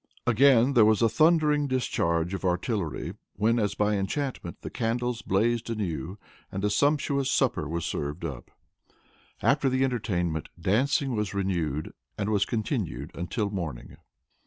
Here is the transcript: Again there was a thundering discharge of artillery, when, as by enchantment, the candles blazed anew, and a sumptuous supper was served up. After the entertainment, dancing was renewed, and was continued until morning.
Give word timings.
Again 0.25 0.73
there 0.73 0.83
was 0.83 1.03
a 1.03 1.09
thundering 1.09 1.67
discharge 1.67 2.33
of 2.33 2.43
artillery, 2.43 3.13
when, 3.35 3.59
as 3.59 3.75
by 3.75 3.93
enchantment, 3.93 4.59
the 4.63 4.71
candles 4.71 5.21
blazed 5.21 5.69
anew, 5.69 6.17
and 6.51 6.65
a 6.65 6.71
sumptuous 6.71 7.29
supper 7.29 7.69
was 7.69 7.85
served 7.85 8.25
up. 8.25 8.49
After 9.43 9.69
the 9.69 9.83
entertainment, 9.83 10.49
dancing 10.59 11.15
was 11.15 11.35
renewed, 11.35 11.93
and 12.17 12.29
was 12.31 12.45
continued 12.45 13.11
until 13.13 13.51
morning. 13.51 13.97